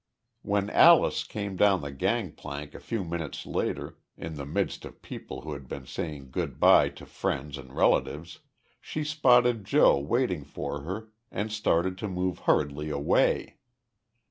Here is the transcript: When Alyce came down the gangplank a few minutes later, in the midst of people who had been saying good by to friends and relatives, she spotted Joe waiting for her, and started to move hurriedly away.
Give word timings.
When 0.41 0.71
Alyce 0.71 1.23
came 1.23 1.55
down 1.55 1.81
the 1.81 1.91
gangplank 1.91 2.73
a 2.73 2.79
few 2.79 3.03
minutes 3.03 3.45
later, 3.45 3.99
in 4.17 4.33
the 4.33 4.47
midst 4.47 4.83
of 4.83 5.03
people 5.03 5.41
who 5.41 5.53
had 5.53 5.67
been 5.67 5.85
saying 5.85 6.31
good 6.31 6.59
by 6.59 6.89
to 6.89 7.05
friends 7.05 7.55
and 7.55 7.71
relatives, 7.71 8.39
she 8.79 9.03
spotted 9.03 9.63
Joe 9.63 9.99
waiting 9.99 10.43
for 10.43 10.81
her, 10.81 11.09
and 11.29 11.51
started 11.51 11.99
to 11.99 12.07
move 12.07 12.39
hurriedly 12.49 12.89
away. 12.89 13.57